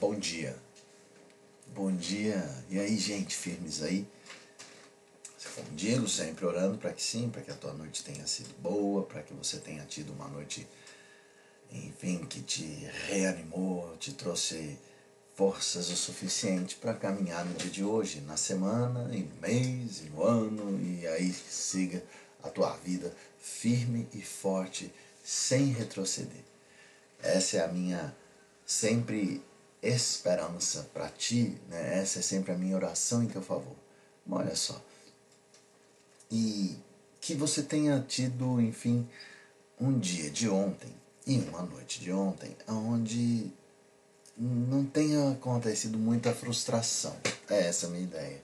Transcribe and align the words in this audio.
Bom 0.00 0.14
dia. 0.14 0.56
Bom 1.74 1.94
dia. 1.94 2.48
E 2.68 2.78
aí, 2.80 2.96
gente, 2.98 3.36
firmes 3.36 3.82
aí? 3.82 4.06
Digo, 5.72 6.08
sempre 6.08 6.44
orando 6.44 6.78
para 6.78 6.92
que 6.92 7.02
sim, 7.02 7.30
para 7.30 7.42
que 7.42 7.50
a 7.50 7.54
tua 7.54 7.72
noite 7.72 8.02
tenha 8.02 8.26
sido 8.26 8.52
boa, 8.60 9.04
para 9.04 9.22
que 9.22 9.32
você 9.32 9.58
tenha 9.58 9.84
tido 9.84 10.12
uma 10.12 10.26
noite, 10.28 10.66
enfim, 11.70 12.24
que 12.24 12.42
te 12.42 12.64
reanimou, 13.06 13.96
te 13.98 14.12
trouxe 14.12 14.76
forças 15.36 15.90
o 15.90 15.96
suficiente 15.96 16.76
para 16.76 16.94
caminhar 16.94 17.44
no 17.44 17.54
dia 17.54 17.70
de 17.70 17.84
hoje, 17.84 18.20
na 18.22 18.36
semana, 18.36 19.14
e 19.14 19.22
no 19.22 19.36
mês, 19.36 20.00
e 20.00 20.10
no 20.10 20.24
ano, 20.24 20.80
e 20.82 21.06
aí 21.06 21.32
siga 21.32 22.02
a 22.42 22.48
tua 22.48 22.74
vida 22.78 23.14
firme 23.38 24.08
e 24.12 24.22
forte, 24.22 24.92
sem 25.22 25.66
retroceder. 25.66 26.42
Essa 27.22 27.58
é 27.58 27.64
a 27.64 27.68
minha 27.68 28.14
sempre 28.66 29.42
esperança 29.86 30.88
para 30.92 31.08
ti, 31.08 31.58
né? 31.68 31.98
essa 31.98 32.18
é 32.18 32.22
sempre 32.22 32.52
a 32.52 32.56
minha 32.56 32.76
oração 32.76 33.22
em 33.22 33.28
teu 33.28 33.42
favor. 33.42 33.76
Mas 34.26 34.40
olha 34.40 34.56
só, 34.56 34.82
e 36.30 36.76
que 37.20 37.34
você 37.34 37.62
tenha 37.62 38.04
tido, 38.06 38.60
enfim, 38.60 39.08
um 39.80 39.98
dia 39.98 40.30
de 40.30 40.48
ontem 40.48 40.92
e 41.26 41.38
uma 41.38 41.62
noite 41.62 42.00
de 42.00 42.12
ontem 42.12 42.56
onde 42.68 43.50
não 44.36 44.84
tenha 44.84 45.32
acontecido 45.32 45.98
muita 45.98 46.34
frustração. 46.34 47.16
É 47.48 47.68
essa 47.68 47.86
a 47.86 47.90
minha 47.90 48.02
ideia. 48.02 48.42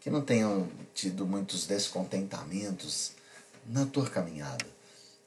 Que 0.00 0.10
não 0.10 0.22
tenham 0.22 0.68
tido 0.94 1.26
muitos 1.26 1.66
descontentamentos 1.66 3.12
na 3.66 3.86
tua 3.86 4.08
caminhada. 4.08 4.66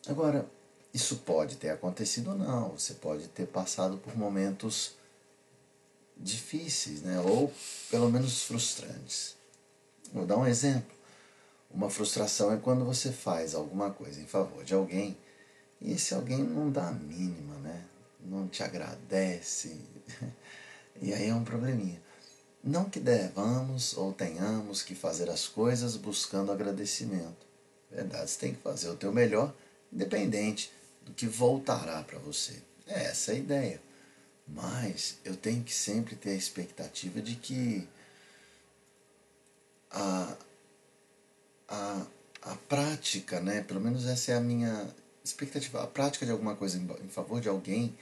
Agora, 0.08 0.46
isso 0.94 1.18
pode 1.18 1.58
ter 1.58 1.70
acontecido 1.70 2.32
ou 2.32 2.38
não. 2.38 2.70
Você 2.70 2.94
pode 2.94 3.28
ter 3.28 3.48
passado 3.48 3.98
por 3.98 4.16
momentos 4.18 4.97
difíceis, 6.20 7.02
né? 7.02 7.20
Ou 7.20 7.54
pelo 7.90 8.10
menos 8.10 8.44
frustrantes. 8.44 9.36
Vou 10.14 10.26
dar 10.26 10.38
um 10.38 10.48
exemplo. 10.48 10.96
Uma 11.70 11.90
frustração 11.90 12.52
é 12.52 12.58
quando 12.58 12.86
você 12.86 13.12
faz 13.12 13.54
alguma 13.54 13.92
coisa 13.92 14.20
em 14.22 14.26
favor 14.26 14.64
de 14.64 14.74
alguém 14.74 15.18
e 15.82 15.94
esse 15.94 16.14
alguém 16.14 16.40
não 16.40 16.72
dá 16.72 16.88
a 16.88 16.94
mínima, 16.94 17.56
né? 17.60 17.84
Não 18.24 18.48
te 18.48 18.64
agradece. 18.64 19.80
E 21.00 21.14
aí 21.14 21.30
é 21.30 21.36
um 21.36 21.44
probleminha. 21.44 22.02
Não 22.64 22.90
que 22.90 23.00
devamos 23.00 23.96
ou 23.96 24.12
tenhamos 24.12 24.82
que 24.82 24.96
fazer 24.96 25.30
as 25.30 25.48
coisas 25.48 25.96
buscando 25.96 26.52
agradecimento. 26.52 27.46
Verdade, 27.92 28.32
você 28.32 28.40
tem 28.40 28.56
que 28.56 28.62
fazer 28.62 28.90
o 28.90 28.96
teu 28.96 29.14
melhor, 29.14 29.54
independente 29.94 30.72
do 31.06 31.14
que 31.14 31.28
voltará 31.28 32.02
para 32.02 32.18
você. 32.18 32.62
É 32.88 33.06
essa 33.06 33.32
a 33.32 33.36
ideia. 33.36 33.80
Mas 34.48 35.18
eu 35.26 35.36
tenho 35.36 35.64
que 35.64 35.74
sempre 35.74 36.16
ter 36.16 36.30
a 36.30 36.36
expectativa 36.36 37.22
de 37.22 37.36
que 37.36 37.88
a, 39.92 40.38
a, 41.68 42.06
a 42.44 42.56
prática, 42.70 43.40
né? 43.40 43.62
Pelo 43.62 43.82
menos 43.82 44.06
essa 44.06 44.32
é 44.32 44.36
a 44.36 44.42
minha 44.42 44.88
expectativa. 45.24 45.84
A 45.84 45.88
prática 45.88 46.26
de 46.26 46.32
alguma 46.32 46.56
coisa 46.56 46.78
em, 46.78 47.06
em 47.06 47.10
favor 47.10 47.42
de 47.42 47.50
alguém 47.50 47.98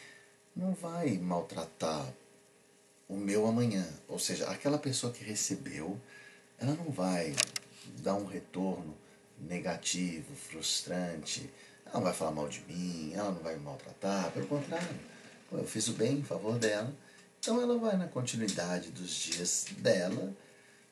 não 0.56 0.74
vai 0.74 1.18
maltratar 1.18 2.14
o 3.08 3.16
meu 3.16 3.48
amanhã. 3.48 3.88
Ou 4.08 4.20
seja, 4.20 4.48
aquela 4.50 4.78
pessoa 4.78 5.12
que 5.12 5.24
recebeu, 5.24 6.00
ela 6.60 6.74
não 6.74 6.92
vai 6.92 7.36
dar 8.02 8.16
um 8.16 8.26
retorno 8.26 8.96
negativo, 9.40 10.36
frustrante. 10.36 11.50
Ela 11.86 11.96
não 11.96 12.04
vai 12.04 12.14
falar 12.14 12.32
mal 12.32 12.48
de 12.48 12.62
mim, 12.62 13.14
ela 13.14 13.32
não 13.32 13.42
vai 13.42 13.56
me 13.56 13.64
maltratar, 13.64 14.32
pelo 14.32 14.48
contrário. 14.48 15.15
Eu 15.52 15.66
fiz 15.66 15.88
o 15.88 15.94
bem 15.94 16.20
em 16.20 16.24
favor 16.24 16.58
dela, 16.58 16.94
então 17.40 17.62
ela 17.62 17.78
vai 17.78 17.96
na 17.98 18.08
continuidade 18.08 18.92
dos 18.92 19.10
dias 19.12 19.68
dela 19.78 20.36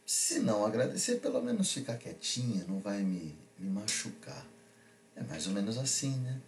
se 0.05 0.39
não 0.39 0.65
agradecer, 0.65 1.19
pelo 1.19 1.41
menos 1.41 1.71
ficar 1.71 1.97
quietinha, 1.97 2.65
não 2.67 2.79
vai 2.79 3.01
me, 3.01 3.37
me 3.57 3.69
machucar. 3.69 4.45
É 5.15 5.23
mais 5.23 5.47
ou 5.47 5.53
menos 5.53 5.77
assim, 5.77 6.17
né? 6.17 6.41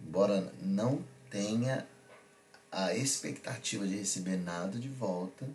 Embora 0.00 0.52
não 0.60 1.04
tenha 1.30 1.86
a 2.70 2.94
expectativa 2.94 3.86
de 3.86 3.96
receber 3.96 4.36
nada 4.36 4.78
de 4.78 4.88
volta, 4.88 5.48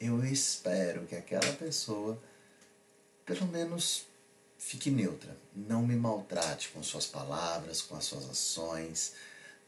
eu 0.00 0.24
espero 0.24 1.06
que 1.06 1.14
aquela 1.14 1.52
pessoa, 1.54 2.20
pelo 3.24 3.46
menos, 3.46 4.06
fique 4.58 4.90
neutra. 4.90 5.36
Não 5.54 5.86
me 5.86 5.94
maltrate 5.94 6.70
com 6.70 6.82
suas 6.82 7.06
palavras, 7.06 7.80
com 7.82 7.96
as 7.96 8.04
suas 8.04 8.28
ações. 8.28 9.14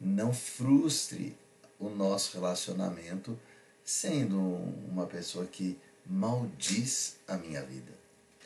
Não 0.00 0.32
frustre 0.34 1.36
o 1.78 1.88
nosso 1.88 2.34
relacionamento 2.34 3.38
sendo 3.84 4.38
uma 4.38 5.06
pessoa 5.06 5.46
que 5.46 5.78
maldiz 6.04 7.16
a 7.26 7.36
minha 7.36 7.62
vida. 7.62 7.92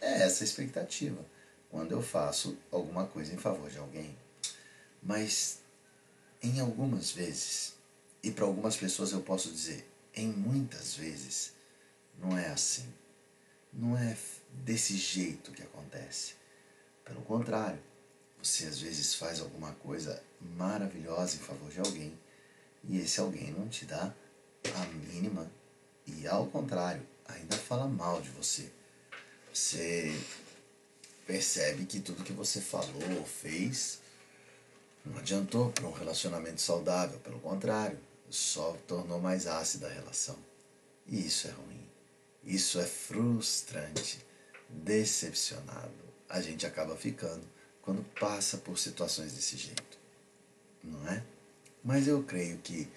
É 0.01 0.23
essa 0.23 0.45
a 0.45 0.47
expectativa 0.47 1.25
quando 1.71 1.93
eu 1.93 2.03
faço 2.03 2.57
alguma 2.71 3.07
coisa 3.07 3.33
em 3.33 3.39
favor 3.39 3.71
de 3.71 3.79
alguém. 3.79 4.17
Mas 5.03 5.61
em 6.43 6.61
algumas 6.61 7.13
vezes, 7.13 7.75
e 8.23 8.31
para 8.31 8.45
algumas 8.45 8.77
pessoas 8.77 9.13
eu 9.13 9.21
posso 9.21 9.51
dizer, 9.51 9.89
em 10.15 10.29
muitas 10.29 10.95
vezes, 10.95 11.55
não 12.19 12.37
é 12.37 12.49
assim. 12.49 12.87
Não 13.73 13.97
é 13.97 14.17
desse 14.65 14.97
jeito 14.97 15.51
que 15.53 15.63
acontece. 15.63 16.35
Pelo 17.05 17.23
contrário, 17.23 17.81
você 18.43 18.67
às 18.67 18.81
vezes 18.81 19.15
faz 19.15 19.41
alguma 19.41 19.73
coisa 19.73 20.23
maravilhosa 20.41 21.37
em 21.37 21.41
favor 21.41 21.71
de 21.71 21.79
alguém 21.79 22.19
e 22.85 22.99
esse 22.99 23.21
alguém 23.21 23.53
não 23.53 23.69
te 23.69 23.85
dá 23.85 24.15
a 24.75 24.87
mínima 24.87 25.51
e 26.07 26.27
ao 26.27 26.47
contrário, 26.47 27.07
ainda 27.27 27.57
fala 27.57 27.87
mal 27.87 28.21
de 28.21 28.29
você. 28.31 28.71
Você 29.53 30.13
percebe 31.27 31.85
que 31.85 32.01
tudo 32.01 32.25
que 32.25 32.33
você 32.33 32.61
falou 32.61 33.19
ou 33.19 33.25
fez 33.25 34.01
não 35.05 35.19
adiantou 35.19 35.71
para 35.73 35.87
um 35.87 35.93
relacionamento 35.93 36.61
saudável, 36.61 37.19
pelo 37.21 37.41
contrário, 37.41 37.99
só 38.31 38.77
tornou 38.87 39.21
mais 39.21 39.47
ácida 39.47 39.87
a 39.87 39.93
relação. 39.93 40.39
E 41.07 41.27
isso 41.27 41.49
é 41.49 41.51
ruim. 41.51 41.89
Isso 42.45 42.81
é 42.81 42.87
frustrante, 42.87 44.25
decepcionado. 44.69 45.93
A 46.29 46.41
gente 46.41 46.67
acaba 46.67 46.97
ficando 46.97 47.47
quando 47.83 48.05
passa 48.19 48.59
por 48.59 48.79
situações 48.79 49.33
desse 49.33 49.57
jeito. 49.57 49.99
Não 50.83 51.09
é? 51.09 51.23
Mas 51.85 52.07
eu 52.07 52.23
creio 52.23 52.59
que 52.59 52.89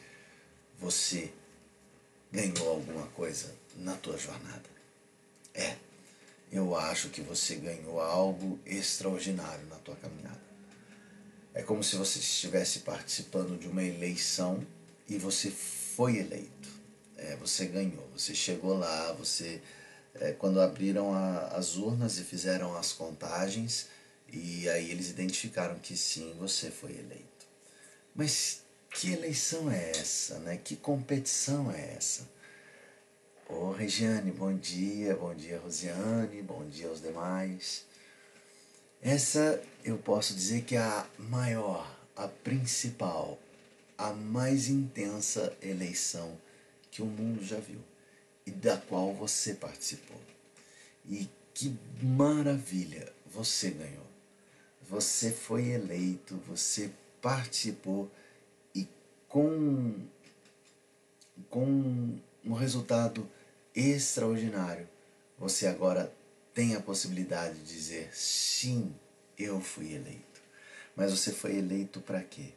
você 0.79 1.31
ganhou 2.31 2.69
alguma 2.69 3.07
coisa 3.07 3.53
na 3.75 3.95
tua 3.95 4.17
jornada. 4.17 4.69
É, 5.53 5.75
eu 6.51 6.75
acho 6.75 7.09
que 7.09 7.21
você 7.21 7.55
ganhou 7.55 7.99
algo 7.99 8.59
extraordinário 8.65 9.65
na 9.67 9.77
tua 9.77 9.95
caminhada. 9.95 10.45
É 11.53 11.63
como 11.63 11.83
se 11.83 11.95
você 11.95 12.19
estivesse 12.19 12.79
participando 12.79 13.57
de 13.57 13.67
uma 13.67 13.81
eleição 13.81 14.65
e 15.07 15.17
você 15.17 15.49
foi 15.49 16.17
eleito. 16.17 16.69
É, 17.17 17.35
você 17.37 17.65
ganhou, 17.65 18.05
você 18.13 18.35
chegou 18.35 18.77
lá, 18.77 19.13
você 19.13 19.61
é, 20.15 20.33
quando 20.33 20.59
abriram 20.59 21.13
a, 21.13 21.47
as 21.47 21.77
urnas 21.77 22.17
e 22.17 22.23
fizeram 22.23 22.75
as 22.75 22.91
contagens 22.91 23.87
e 24.31 24.67
aí 24.69 24.91
eles 24.91 25.09
identificaram 25.09 25.79
que 25.79 25.95
sim, 25.95 26.35
você 26.37 26.69
foi 26.69 26.91
eleito. 26.91 27.47
Mas 28.13 28.64
que 28.95 29.11
eleição 29.11 29.69
é 29.69 29.91
essa, 29.91 30.39
né? 30.39 30.57
Que 30.57 30.77
competição 30.77 31.69
é 31.69 31.95
essa? 31.97 32.27
Ô 33.49 33.71
Regiane, 33.71 34.31
bom 34.31 34.55
dia, 34.55 35.13
bom 35.17 35.35
dia 35.35 35.59
Rosiane, 35.59 36.41
bom 36.41 36.65
dia 36.65 36.87
aos 36.87 37.01
demais. 37.01 37.85
Essa 39.01 39.61
eu 39.83 39.97
posso 39.97 40.33
dizer 40.33 40.63
que 40.63 40.77
é 40.77 40.79
a 40.79 41.05
maior, 41.19 41.93
a 42.15 42.29
principal, 42.29 43.37
a 43.97 44.11
mais 44.11 44.69
intensa 44.69 45.53
eleição 45.61 46.39
que 46.89 47.01
o 47.01 47.05
mundo 47.05 47.43
já 47.43 47.59
viu 47.59 47.81
e 48.45 48.51
da 48.51 48.77
qual 48.77 49.13
você 49.13 49.53
participou. 49.53 50.19
E 51.05 51.29
que 51.53 51.77
maravilha 52.01 53.11
você 53.25 53.71
ganhou. 53.71 54.07
Você 54.89 55.31
foi 55.31 55.67
eleito, 55.67 56.37
você 56.47 56.89
participou 57.21 58.09
com, 59.35 59.93
com 61.49 62.17
um 62.45 62.53
resultado 62.53 63.29
extraordinário, 63.75 64.87
você 65.37 65.67
agora 65.67 66.09
tem 66.53 66.73
a 66.73 66.79
possibilidade 66.79 67.55
de 67.55 67.65
dizer: 67.65 68.15
sim, 68.15 68.95
eu 69.37 69.59
fui 69.59 69.93
eleito. 69.93 70.41
Mas 70.95 71.11
você 71.11 71.33
foi 71.33 71.57
eleito 71.57 71.99
para 71.99 72.23
quê? 72.23 72.53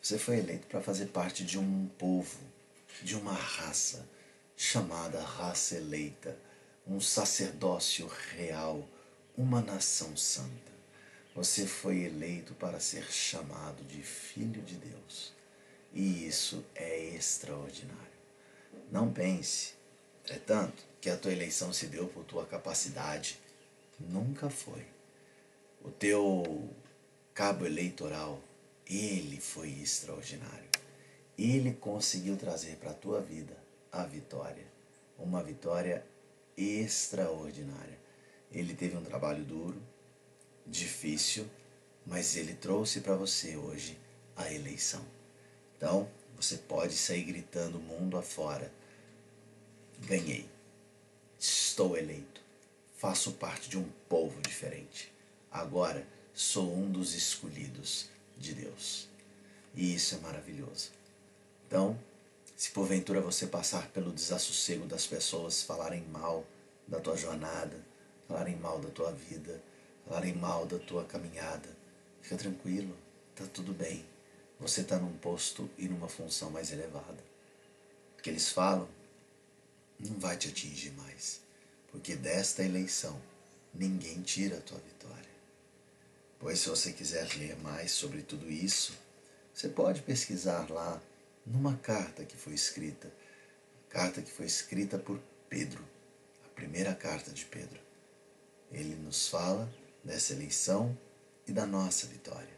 Você 0.00 0.16
foi 0.16 0.38
eleito 0.38 0.68
para 0.68 0.80
fazer 0.80 1.06
parte 1.06 1.44
de 1.44 1.58
um 1.58 1.88
povo, 1.98 2.38
de 3.02 3.16
uma 3.16 3.34
raça 3.34 4.08
chamada 4.56 5.20
raça 5.20 5.74
eleita, 5.74 6.38
um 6.86 7.00
sacerdócio 7.00 8.08
real, 8.36 8.88
uma 9.36 9.60
nação 9.60 10.16
santa. 10.16 10.72
Você 11.34 11.66
foi 11.66 12.04
eleito 12.04 12.54
para 12.54 12.78
ser 12.78 13.10
chamado 13.10 13.82
de 13.82 14.00
filho 14.00 14.62
de 14.62 14.76
Deus. 14.76 15.33
E 15.94 16.26
isso 16.26 16.64
é 16.74 17.14
extraordinário. 17.14 18.02
Não 18.90 19.12
pense, 19.12 19.74
entretanto, 20.24 20.84
que 21.00 21.08
a 21.08 21.16
tua 21.16 21.32
eleição 21.32 21.72
se 21.72 21.86
deu 21.86 22.08
por 22.08 22.24
tua 22.24 22.44
capacidade. 22.44 23.38
Nunca 24.00 24.50
foi. 24.50 24.84
O 25.84 25.90
teu 25.90 26.68
cabo 27.32 27.64
eleitoral, 27.64 28.42
ele 28.84 29.40
foi 29.40 29.68
extraordinário. 29.70 30.68
Ele 31.38 31.72
conseguiu 31.74 32.36
trazer 32.36 32.76
para 32.76 32.90
a 32.90 32.94
tua 32.94 33.20
vida 33.20 33.56
a 33.92 34.04
vitória. 34.04 34.66
Uma 35.16 35.44
vitória 35.44 36.04
extraordinária. 36.56 37.98
Ele 38.50 38.74
teve 38.74 38.96
um 38.96 39.04
trabalho 39.04 39.44
duro, 39.44 39.80
difícil, 40.66 41.46
mas 42.04 42.36
ele 42.36 42.54
trouxe 42.54 43.00
para 43.00 43.14
você 43.14 43.56
hoje 43.56 43.96
a 44.36 44.52
eleição. 44.52 45.13
Então, 45.84 46.08
você 46.34 46.56
pode 46.56 46.94
sair 46.94 47.24
gritando 47.24 47.78
mundo 47.78 48.16
afora: 48.16 48.72
ganhei, 49.98 50.48
estou 51.38 51.94
eleito, 51.94 52.40
faço 52.96 53.32
parte 53.32 53.68
de 53.68 53.76
um 53.76 53.86
povo 54.08 54.40
diferente. 54.40 55.12
Agora 55.50 56.06
sou 56.32 56.74
um 56.74 56.90
dos 56.90 57.14
escolhidos 57.14 58.08
de 58.38 58.54
Deus. 58.54 59.08
E 59.74 59.94
isso 59.94 60.14
é 60.14 60.18
maravilhoso. 60.20 60.90
Então, 61.66 61.98
se 62.56 62.70
porventura 62.70 63.20
você 63.20 63.46
passar 63.46 63.88
pelo 63.88 64.10
desassossego 64.10 64.86
das 64.86 65.06
pessoas 65.06 65.62
falarem 65.62 66.00
mal 66.04 66.46
da 66.88 66.98
tua 66.98 67.14
jornada, 67.14 67.78
falarem 68.26 68.56
mal 68.56 68.80
da 68.80 68.88
tua 68.88 69.12
vida, 69.12 69.62
falarem 70.08 70.32
mal 70.32 70.64
da 70.64 70.78
tua 70.78 71.04
caminhada, 71.04 71.68
fica 72.22 72.38
tranquilo, 72.38 72.96
tá 73.36 73.44
tudo 73.52 73.74
bem. 73.74 74.13
Você 74.60 74.82
está 74.82 74.98
num 74.98 75.16
posto 75.18 75.68
e 75.76 75.88
numa 75.88 76.08
função 76.08 76.50
mais 76.50 76.72
elevada. 76.72 77.22
O 78.18 78.22
que 78.22 78.30
eles 78.30 78.50
falam 78.50 78.88
não 79.98 80.18
vai 80.18 80.36
te 80.36 80.48
atingir 80.48 80.92
mais, 80.92 81.40
porque 81.90 82.16
desta 82.16 82.62
eleição 82.62 83.20
ninguém 83.74 84.22
tira 84.22 84.58
a 84.58 84.60
tua 84.60 84.78
vitória. 84.78 85.34
Pois 86.38 86.60
se 86.60 86.68
você 86.68 86.92
quiser 86.92 87.26
ler 87.36 87.56
mais 87.58 87.92
sobre 87.92 88.22
tudo 88.22 88.50
isso, 88.50 88.92
você 89.52 89.68
pode 89.68 90.02
pesquisar 90.02 90.70
lá 90.70 91.00
numa 91.46 91.76
carta 91.76 92.24
que 92.24 92.36
foi 92.36 92.54
escrita, 92.54 93.12
carta 93.88 94.22
que 94.22 94.30
foi 94.30 94.46
escrita 94.46 94.98
por 94.98 95.20
Pedro, 95.48 95.84
a 96.44 96.48
primeira 96.48 96.94
carta 96.94 97.30
de 97.30 97.44
Pedro. 97.44 97.80
Ele 98.72 98.94
nos 98.96 99.28
fala 99.28 99.72
dessa 100.02 100.32
eleição 100.32 100.96
e 101.46 101.52
da 101.52 101.66
nossa 101.66 102.06
vitória. 102.06 102.54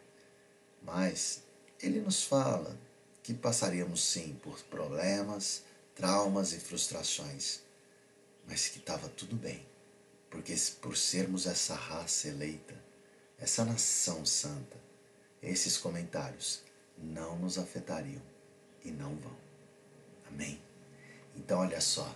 Mas 0.83 1.43
ele 1.81 2.01
nos 2.01 2.25
fala 2.25 2.77
que 3.23 3.35
passaríamos 3.35 4.03
sim 4.03 4.39
por 4.43 4.59
problemas, 4.65 5.65
traumas 5.95 6.53
e 6.53 6.61
frustrações, 6.61 7.61
mas 8.47 8.69
que 8.69 8.79
estava 8.79 9.09
tudo 9.09 9.37
bem, 9.37 9.67
porque 10.31 10.55
por 10.81 10.97
sermos 10.97 11.47
essa 11.47 11.75
raça 11.75 12.29
eleita, 12.29 12.75
essa 13.39 13.65
nação 13.65 14.25
santa, 14.25 14.77
esses 15.43 15.77
comentários 15.77 16.63
não 16.97 17.39
nos 17.39 17.59
afetariam 17.59 18.23
e 18.85 18.91
não 18.91 19.15
vão. 19.17 19.37
Amém? 20.29 20.61
Então, 21.37 21.61
olha 21.61 21.81
só. 21.81 22.15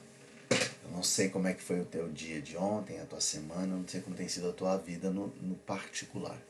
Eu 0.85 0.91
não 0.91 1.03
sei 1.03 1.29
como 1.29 1.47
é 1.47 1.55
que 1.55 1.63
foi 1.63 1.81
o 1.81 1.85
teu 1.85 2.09
dia 2.09 2.41
de 2.41 2.57
ontem, 2.57 2.99
a 2.99 3.05
tua 3.05 3.21
semana, 3.21 3.77
não 3.77 3.87
sei 3.87 4.01
como 4.01 4.17
tem 4.17 4.29
sido 4.29 4.49
a 4.49 4.53
tua 4.53 4.77
vida 4.77 5.11
no, 5.11 5.29
no 5.41 5.55
particular. 5.55 6.41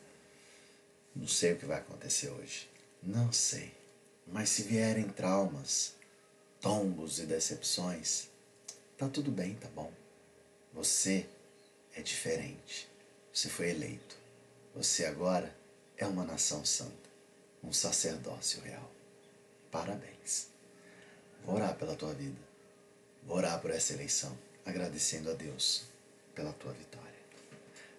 Não 1.15 1.27
sei 1.27 1.53
o 1.53 1.57
que 1.57 1.65
vai 1.65 1.79
acontecer 1.79 2.29
hoje. 2.29 2.70
Não 3.01 3.31
sei. 3.31 3.73
Mas 4.27 4.49
se 4.49 4.63
vierem 4.63 5.09
traumas, 5.09 5.93
tombos 6.59 7.19
e 7.19 7.25
decepções, 7.25 8.27
tá 8.97 9.09
tudo 9.09 9.31
bem, 9.31 9.55
tá 9.55 9.67
bom? 9.69 9.91
Você 10.73 11.27
é 11.95 12.01
diferente. 12.01 12.87
Você 13.33 13.49
foi 13.49 13.69
eleito. 13.69 14.15
Você 14.75 15.05
agora 15.05 15.53
é 15.97 16.05
uma 16.05 16.23
nação 16.23 16.63
santa, 16.63 17.09
um 17.63 17.73
sacerdócio 17.73 18.61
real. 18.61 18.89
Parabéns. 19.69 20.47
Vou 21.45 21.55
orar 21.55 21.75
pela 21.75 21.95
tua 21.95 22.13
vida. 22.13 22.39
Vou 23.23 23.37
orar 23.37 23.59
por 23.61 23.71
essa 23.71 23.93
eleição, 23.93 24.37
agradecendo 24.65 25.29
a 25.29 25.33
Deus 25.33 25.83
pela 26.33 26.53
tua 26.53 26.71
vitória. 26.73 27.11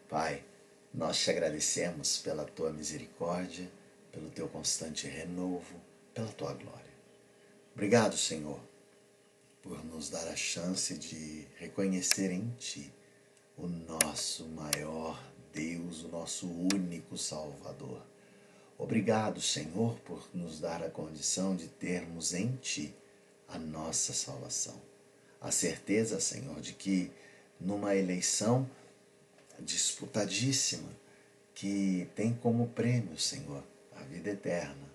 Pai, 0.08 0.42
nós 0.92 1.18
te 1.18 1.30
agradecemos 1.30 2.18
pela 2.18 2.44
tua 2.44 2.72
misericórdia, 2.72 3.70
pelo 4.12 4.30
teu 4.30 4.48
constante 4.48 5.08
renovo, 5.08 5.80
pela 6.14 6.28
tua 6.28 6.52
glória. 6.52 6.92
Obrigado, 7.74 8.16
Senhor, 8.16 8.60
por 9.62 9.82
nos 9.84 10.10
dar 10.10 10.28
a 10.28 10.36
chance 10.36 10.96
de 10.96 11.46
reconhecer 11.56 12.30
em 12.30 12.50
Ti 12.58 12.92
o 13.56 13.66
nosso 13.66 14.44
maior 14.48 15.18
Deus, 15.52 16.04
o 16.04 16.08
nosso 16.08 16.46
único 16.46 17.16
Salvador. 17.16 18.02
Obrigado, 18.78 19.40
Senhor, 19.40 19.98
por 20.00 20.28
nos 20.34 20.60
dar 20.60 20.82
a 20.82 20.90
condição 20.90 21.56
de 21.56 21.68
termos 21.68 22.34
em 22.34 22.56
Ti 22.56 22.94
a 23.48 23.58
nossa 23.58 24.12
salvação. 24.12 24.80
A 25.40 25.50
certeza, 25.50 26.20
Senhor, 26.20 26.60
de 26.60 26.72
que 26.72 27.10
numa 27.60 27.94
eleição 27.94 28.68
disputadíssima, 29.60 30.88
que 31.54 32.08
tem 32.16 32.34
como 32.34 32.68
prêmio, 32.68 33.18
Senhor, 33.18 33.62
a 34.02 34.04
vida 34.04 34.30
eterna, 34.30 34.90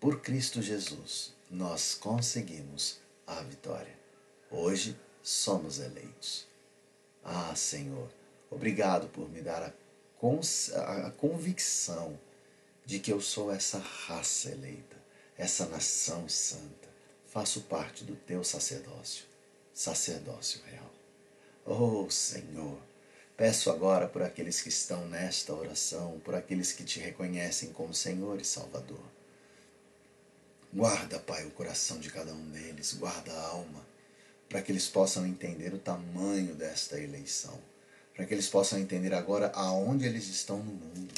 por 0.00 0.20
Cristo 0.20 0.60
Jesus, 0.60 1.32
nós 1.48 1.94
conseguimos 1.94 3.00
a 3.24 3.40
vitória. 3.42 3.96
Hoje 4.50 4.98
somos 5.22 5.78
eleitos. 5.78 6.48
Ah, 7.22 7.54
Senhor, 7.54 8.10
obrigado 8.50 9.08
por 9.08 9.30
me 9.30 9.40
dar 9.40 9.62
a, 9.62 11.06
a 11.06 11.10
convicção 11.12 12.18
de 12.84 12.98
que 12.98 13.12
eu 13.12 13.20
sou 13.20 13.52
essa 13.52 13.78
raça 13.78 14.50
eleita, 14.50 14.96
essa 15.38 15.66
nação 15.66 16.28
santa. 16.28 16.88
Faço 17.26 17.60
parte 17.62 18.02
do 18.02 18.16
teu 18.16 18.42
sacerdócio, 18.42 19.26
sacerdócio 19.72 20.60
real. 20.64 20.90
Oh, 21.64 22.10
Senhor, 22.10 22.78
peço 23.40 23.70
agora 23.70 24.06
por 24.06 24.20
aqueles 24.20 24.60
que 24.60 24.68
estão 24.68 25.08
nesta 25.08 25.54
oração, 25.54 26.20
por 26.22 26.34
aqueles 26.34 26.74
que 26.74 26.84
te 26.84 27.00
reconhecem 27.00 27.72
como 27.72 27.94
Senhor 27.94 28.38
e 28.38 28.44
Salvador. 28.44 29.00
Guarda, 30.70 31.18
Pai, 31.18 31.46
o 31.46 31.50
coração 31.50 31.98
de 31.98 32.10
cada 32.10 32.34
um 32.34 32.50
deles, 32.50 32.92
guarda 32.92 33.32
a 33.32 33.46
alma, 33.46 33.80
para 34.46 34.60
que 34.60 34.70
eles 34.70 34.88
possam 34.88 35.26
entender 35.26 35.72
o 35.72 35.78
tamanho 35.78 36.54
desta 36.54 37.00
eleição, 37.00 37.58
para 38.14 38.26
que 38.26 38.34
eles 38.34 38.46
possam 38.46 38.78
entender 38.78 39.14
agora 39.14 39.50
aonde 39.54 40.04
eles 40.04 40.28
estão 40.28 40.58
no 40.58 40.74
mundo 40.74 41.14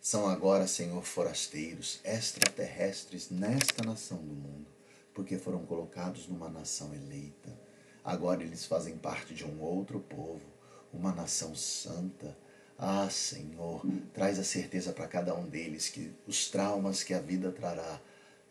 são 0.00 0.28
agora, 0.28 0.66
Senhor, 0.66 1.04
forasteiros, 1.04 2.00
extraterrestres 2.02 3.30
nesta 3.30 3.84
nação 3.84 4.18
do 4.18 4.34
mundo, 4.34 4.66
porque 5.14 5.38
foram 5.38 5.64
colocados 5.64 6.26
numa 6.26 6.48
nação 6.48 6.92
eleita. 6.92 7.56
Agora 8.04 8.42
eles 8.42 8.66
fazem 8.66 8.98
parte 8.98 9.32
de 9.32 9.44
um 9.44 9.62
outro 9.62 10.00
povo, 10.00 10.51
uma 10.92 11.12
nação 11.12 11.54
santa. 11.54 12.36
Ah, 12.78 13.08
Senhor, 13.10 13.84
traz 14.12 14.38
a 14.38 14.44
certeza 14.44 14.92
para 14.92 15.06
cada 15.06 15.34
um 15.34 15.46
deles 15.46 15.88
que 15.88 16.12
os 16.26 16.50
traumas 16.50 17.02
que 17.02 17.14
a 17.14 17.20
vida 17.20 17.50
trará, 17.52 18.00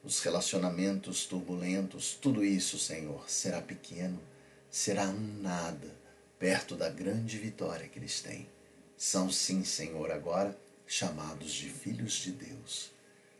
os 0.04 0.20
relacionamentos 0.22 1.26
turbulentos, 1.26 2.18
tudo 2.20 2.44
isso, 2.44 2.80
Senhor, 2.80 3.30
será 3.30 3.62
pequeno, 3.62 4.20
será 4.70 5.08
um 5.10 5.42
nada 5.42 5.90
perto 6.40 6.76
da 6.76 6.90
grande 6.90 7.38
vitória 7.38 7.88
que 7.88 8.00
eles 8.00 8.22
têm. 8.22 8.48
São 8.98 9.30
sim, 9.30 9.64
Senhor, 9.64 10.12
agora 10.12 10.58
chamados 10.88 11.52
de 11.52 11.70
filhos 11.70 12.14
de 12.14 12.32
Deus. 12.32 12.92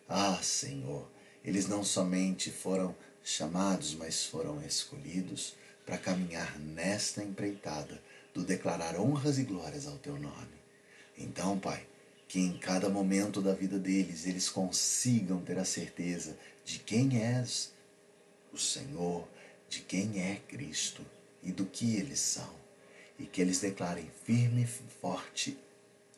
Ah, 0.08 0.40
Senhor, 0.44 1.10
eles 1.44 1.68
não 1.68 1.84
somente 1.84 2.52
foram 2.52 2.96
chamados, 3.24 3.96
mas 3.96 4.26
foram 4.26 4.62
escolhidos 4.62 5.56
para 5.86 5.98
caminhar 5.98 6.60
nesta 6.60 7.24
empreitada 7.24 8.02
do 8.34 8.44
declarar 8.44 9.00
honras 9.00 9.38
e 9.38 9.44
glórias 9.44 9.88
ao 9.88 9.98
teu 9.98 10.18
nome. 10.18 10.62
Então, 11.18 11.60
Pai, 11.60 11.86
que 12.28 12.40
em 12.40 12.58
cada 12.58 12.90
momento 12.90 13.42
da 13.42 13.54
vida 13.54 13.78
deles 13.78 14.26
eles 14.26 14.50
consigam 14.50 15.42
ter 15.42 15.60
a 15.60 15.66
certeza 15.66 16.38
de 16.64 16.80
quem 16.80 17.22
és 17.22 17.74
o 18.54 18.58
Senhor, 18.58 19.28
de 19.68 19.82
quem 19.82 20.22
é 20.22 20.38
Cristo 20.48 21.06
e 21.44 21.52
do 21.52 21.66
que 21.66 21.96
eles 21.96 22.20
são, 22.20 22.54
e 23.20 23.26
que 23.26 23.42
eles 23.42 23.60
declarem 23.60 24.10
firme, 24.24 24.66
forte 25.02 25.58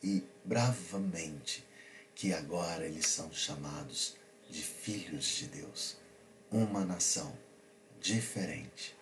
e 0.02 0.22
bravamente 0.44 1.64
que 2.14 2.32
agora 2.32 2.86
eles 2.86 3.08
são 3.08 3.32
chamados 3.32 4.16
de 4.48 4.62
filhos 4.62 5.24
de 5.24 5.46
Deus, 5.48 5.96
uma 6.50 6.84
nação 6.84 7.36
diferente, 8.00 8.94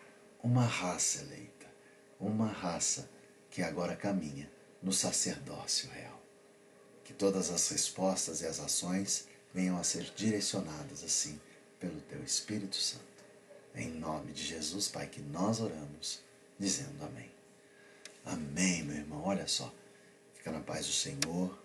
uma 0.42 0.64
raça 0.64 1.20
eleita, 1.22 1.51
uma 2.22 2.46
raça 2.46 3.08
que 3.50 3.62
agora 3.62 3.96
caminha 3.96 4.50
no 4.82 4.92
sacerdócio 4.92 5.90
real. 5.90 6.20
Que 7.04 7.12
todas 7.12 7.50
as 7.50 7.68
respostas 7.68 8.40
e 8.40 8.46
as 8.46 8.60
ações 8.60 9.26
venham 9.52 9.76
a 9.76 9.84
ser 9.84 10.04
direcionadas 10.16 11.02
assim 11.02 11.40
pelo 11.78 12.00
Teu 12.02 12.22
Espírito 12.22 12.76
Santo. 12.76 13.04
Em 13.74 13.90
nome 13.90 14.32
de 14.32 14.44
Jesus, 14.44 14.88
Pai, 14.88 15.06
que 15.06 15.20
nós 15.20 15.60
oramos, 15.60 16.20
dizendo 16.58 17.04
amém. 17.04 17.30
Amém, 18.24 18.84
meu 18.84 18.96
irmão. 18.96 19.22
Olha 19.24 19.48
só. 19.48 19.72
Fica 20.34 20.52
na 20.52 20.60
paz 20.60 20.86
do 20.86 20.92
Senhor. 20.92 21.58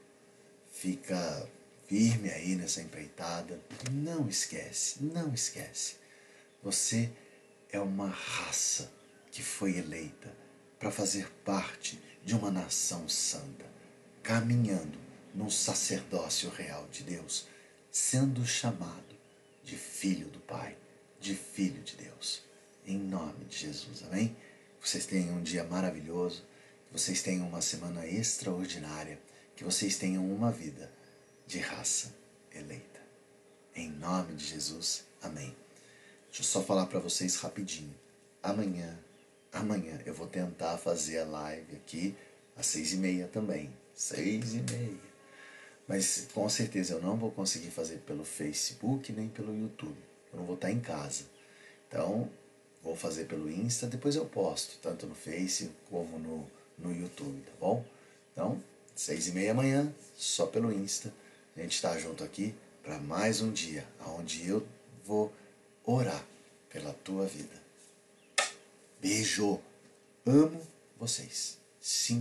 Fica 0.71 1.47
firme 1.85 2.29
aí 2.31 2.55
nessa 2.55 2.81
empreitada. 2.81 3.61
Não 3.91 4.27
esquece, 4.27 5.03
não 5.03 5.33
esquece. 5.33 5.97
Você 6.63 7.11
é 7.71 7.79
uma 7.79 8.07
raça 8.07 8.91
que 9.31 9.43
foi 9.43 9.77
eleita 9.77 10.46
para 10.79 10.91
fazer 10.91 11.31
parte 11.43 12.00
de 12.24 12.36
uma 12.36 12.51
nação 12.51 13.07
santa, 13.07 13.65
caminhando 14.22 14.98
num 15.34 15.50
sacerdócio 15.50 16.50
real 16.50 16.88
de 16.91 17.03
Deus, 17.03 17.48
sendo 17.91 18.46
chamado 18.46 19.15
de 19.63 19.75
filho 19.75 20.27
do 20.29 20.39
Pai, 20.39 20.77
de 21.19 21.36
filho 21.36 21.81
de 21.84 21.96
Deus. 21.96 22.43
Em 22.86 22.98
nome 22.98 23.46
de 23.46 23.57
Jesus, 23.57 24.03
amém? 24.03 24.36
Vocês 24.81 25.05
tenham 25.05 25.36
um 25.36 25.43
dia 25.43 25.63
maravilhoso, 25.63 26.43
que 26.88 26.93
vocês 26.93 27.22
tenham 27.22 27.48
uma 27.48 27.62
semana 27.62 28.07
extraordinária, 28.07 29.19
que 29.55 29.63
vocês 29.63 29.98
tenham 29.98 30.25
uma 30.25 30.51
vida 30.51 30.91
de 31.46 31.60
raça 31.60 32.13
eleita. 32.53 33.01
Em 33.75 33.89
nome 33.89 34.36
de 34.36 34.46
Jesus, 34.46 35.05
amém. 35.22 35.55
Deixa 36.27 36.41
eu 36.41 36.46
só 36.46 36.63
falar 36.63 36.86
para 36.86 37.00
vocês 37.00 37.36
rapidinho. 37.36 37.96
Amanhã, 38.41 38.98
amanhã 39.57 39.99
eu 40.05 40.13
vou 40.13 40.27
tentar 40.27 40.77
fazer 40.77 41.19
a 41.19 41.25
live 41.25 41.75
aqui 41.75 42.15
às 42.55 42.65
seis 42.65 42.93
e 42.93 42.97
meia 42.97 43.27
também. 43.27 43.71
Seis 43.93 44.53
e 44.53 44.63
meia. 44.71 45.07
Mas 45.87 46.27
com 46.33 46.47
certeza 46.49 46.93
eu 46.93 47.01
não 47.01 47.15
vou 47.15 47.31
conseguir 47.31 47.71
fazer 47.71 47.97
pelo 47.99 48.25
Facebook 48.25 49.11
nem 49.11 49.29
pelo 49.29 49.57
YouTube. 49.57 49.97
Eu 50.31 50.39
não 50.39 50.45
vou 50.45 50.55
estar 50.55 50.71
em 50.71 50.79
casa. 50.79 51.23
Então, 51.87 52.29
vou 52.83 52.95
fazer 52.95 53.25
pelo 53.25 53.49
Insta, 53.49 53.87
depois 53.87 54.15
eu 54.15 54.25
posto, 54.25 54.77
tanto 54.81 55.07
no 55.07 55.15
Face 55.15 55.71
como 55.89 56.19
no, 56.19 56.45
no 56.77 56.93
YouTube, 56.93 57.41
tá 57.45 57.53
bom? 57.59 57.85
Então, 58.33 58.61
seis 58.95 59.27
e 59.27 59.31
meia 59.31 59.51
amanhã, 59.51 59.93
só 60.17 60.45
pelo 60.45 60.71
Insta. 60.71 61.13
A 61.55 61.61
gente 61.61 61.73
está 61.73 61.97
junto 61.97 62.23
aqui 62.23 62.53
para 62.83 62.99
mais 62.99 63.41
um 63.41 63.51
dia, 63.51 63.85
onde 64.05 64.47
eu 64.47 64.67
vou 65.05 65.33
orar 65.85 66.23
pela 66.69 66.93
tua 66.93 67.25
vida. 67.25 67.66
Beijo. 69.01 69.59
Amo 70.25 70.61
vocês. 70.99 71.57
Sim. 71.79 72.15